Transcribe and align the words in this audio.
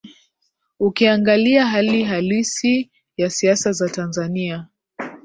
ukiangalia 0.79 1.65
hali 1.67 2.03
halisi 2.03 2.89
ya 3.17 3.29
siasa 3.29 3.71
za 3.73 3.89
tanzania 3.89 4.67